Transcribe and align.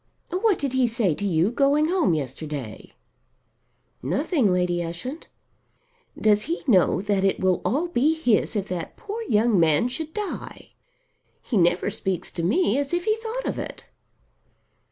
What 0.31 0.57
did 0.57 0.73
he 0.73 0.87
say 0.87 1.13
to 1.13 1.27
you 1.27 1.51
going 1.51 1.89
home 1.89 2.15
yesterday?" 2.15 2.93
"Nothing, 4.01 4.51
Lady 4.51 4.83
Ushant." 4.83 5.27
"Does 6.19 6.45
he 6.45 6.63
know 6.65 7.03
that 7.03 7.23
it 7.23 7.39
will 7.39 7.61
all 7.63 7.87
be 7.87 8.15
his 8.15 8.55
if 8.55 8.67
that 8.69 8.97
poor 8.97 9.21
young 9.29 9.59
man 9.59 9.87
should 9.89 10.11
die? 10.15 10.71
He 11.43 11.55
never 11.55 11.91
speaks 11.91 12.31
to 12.31 12.41
me 12.41 12.79
as 12.79 12.95
if 12.95 13.05
he 13.05 13.15
thought 13.17 13.45
of 13.45 13.59
it." 13.59 13.85